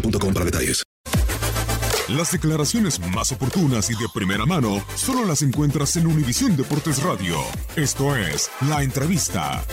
[0.00, 0.82] boostmobile.com para detalles.
[2.08, 7.36] Las declaraciones más oportunas y de primera mano solo las encuentras en Univisión Deportes Radio.
[7.74, 9.64] Esto es La Entrevista.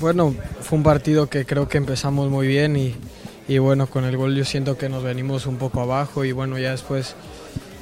[0.00, 2.94] Bueno, fue un partido que creo que empezamos muy bien y,
[3.48, 6.56] y bueno, con el gol yo siento que nos venimos un poco abajo y bueno,
[6.56, 7.16] ya después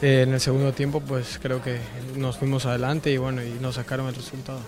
[0.00, 1.78] eh, en el segundo tiempo pues creo que
[2.16, 4.60] nos fuimos adelante y bueno, y nos sacaron el resultado.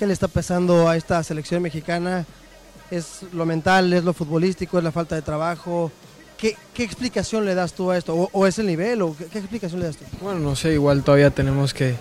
[0.00, 2.24] ¿Qué le está pasando a esta selección mexicana?
[2.90, 5.92] ¿Es lo mental, es lo futbolístico, es la falta de trabajo?
[6.38, 8.30] ¿Qué, explicación le das tú a esto?
[8.32, 9.02] ¿O, es el nivel?
[9.02, 10.06] ¿O qué, qué explicación le das tú?
[10.22, 11.96] Bueno, no sé, igual todavía tenemos que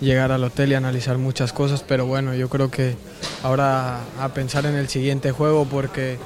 [0.00, 2.96] llegar al hotel y analizar muchas cosas, pero bueno, yo creo que
[3.42, 6.16] ahora a pensar en el siguiente juego porque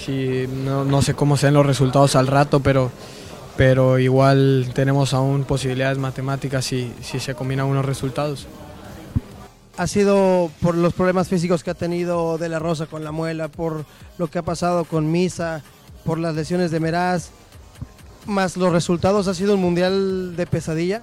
[0.00, 2.92] si no, no sé cómo sean los resultados al rato, pero,
[3.56, 8.46] pero igual tenemos aún posibilidades matemáticas si, si se combinan unos resultados.
[9.78, 13.46] ¿Ha sido por los problemas físicos que ha tenido De La Rosa con la muela,
[13.46, 13.84] por
[14.18, 15.62] lo que ha pasado con Misa,
[16.04, 17.30] por las lesiones de Meraz,
[18.26, 19.28] más los resultados?
[19.28, 21.00] ¿Ha sido un mundial de pesadilla?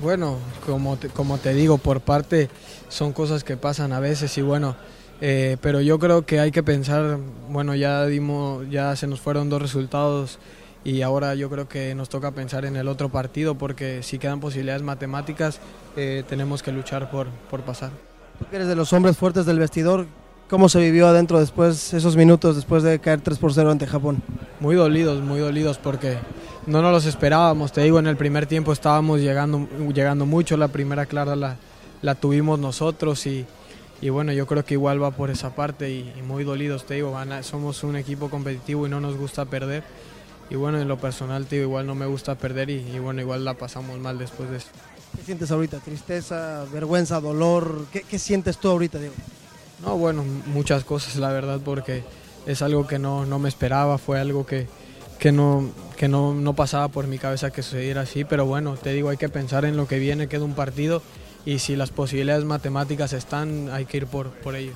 [0.00, 2.48] Bueno, como te, como te digo, por parte
[2.88, 4.76] son cosas que pasan a veces y bueno,
[5.20, 7.18] eh, pero yo creo que hay que pensar,
[7.48, 10.38] bueno, ya dimos, ya se nos fueron dos resultados
[10.86, 14.38] y ahora yo creo que nos toca pensar en el otro partido porque si quedan
[14.38, 15.58] posibilidades matemáticas
[15.96, 17.90] eh, tenemos que luchar por, por pasar.
[18.38, 20.06] Tú que eres de los hombres fuertes del vestidor,
[20.48, 24.22] ¿cómo se vivió adentro después, esos minutos después de caer 3 por 0 ante Japón?
[24.60, 26.18] Muy dolidos, muy dolidos porque
[26.68, 27.72] no nos los esperábamos.
[27.72, 31.56] Te digo, en el primer tiempo estábamos llegando, llegando mucho, la primera clara la,
[32.00, 33.44] la tuvimos nosotros y,
[34.00, 36.94] y, bueno, yo creo que igual va por esa parte y, y muy dolidos, te
[36.94, 39.82] digo, van a, somos un equipo competitivo y no nos gusta perder.
[40.50, 43.44] Y bueno, en lo personal, digo, igual no me gusta perder y, y bueno, igual
[43.44, 44.68] la pasamos mal después de eso.
[45.16, 45.78] ¿Qué sientes ahorita?
[45.78, 47.86] ¿Tristeza, vergüenza, dolor?
[47.92, 49.14] ¿Qué, qué sientes tú ahorita, Diego?
[49.84, 52.04] No, bueno, muchas cosas, la verdad, porque
[52.46, 54.66] es algo que no, no me esperaba, fue algo que,
[55.18, 58.92] que, no, que no, no pasaba por mi cabeza que sucediera así, pero bueno, te
[58.92, 61.02] digo, hay que pensar en lo que viene, queda un partido
[61.44, 64.72] y si las posibilidades matemáticas están, hay que ir por, por ello.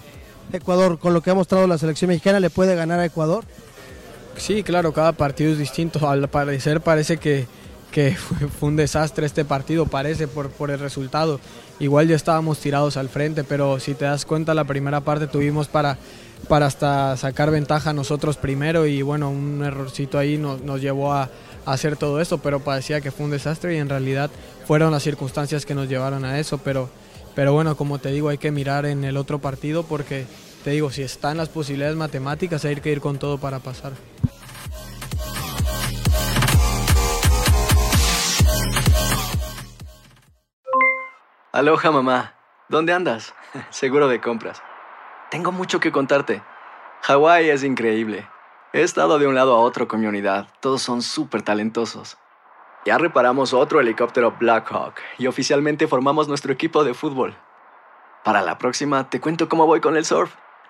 [0.52, 3.44] Ecuador, con lo que ha mostrado la selección mexicana, ¿le puede ganar a Ecuador?
[4.36, 6.08] Sí, claro, cada partido es distinto.
[6.08, 7.46] Al parecer parece que,
[7.90, 8.14] que
[8.58, 11.40] fue, un desastre este partido, parece por, por el resultado.
[11.78, 15.68] Igual ya estábamos tirados al frente, pero si te das cuenta, la primera parte tuvimos
[15.68, 15.98] para,
[16.48, 21.30] para hasta sacar ventaja nosotros primero y bueno, un errorcito ahí nos, nos llevó a,
[21.66, 24.30] hacer todo esto, pero parecía que fue un desastre y en realidad
[24.66, 26.88] fueron las circunstancias que nos llevaron a eso, pero,
[27.34, 30.26] pero bueno, como te digo, hay que mirar en el otro partido porque
[30.62, 33.92] te digo, si están las posibilidades matemáticas, hay que ir con todo para pasar.
[41.52, 42.34] Aloha mamá,
[42.68, 43.34] ¿dónde andas?
[43.70, 44.62] Seguro de compras.
[45.30, 46.42] Tengo mucho que contarte.
[47.02, 48.28] Hawái es increíble.
[48.72, 50.48] He estado de un lado a otro con mi unidad.
[50.60, 52.18] Todos son súper talentosos.
[52.86, 57.36] Ya reparamos otro helicóptero Blackhawk y oficialmente formamos nuestro equipo de fútbol.
[58.24, 60.34] Para la próxima te cuento cómo voy con el surf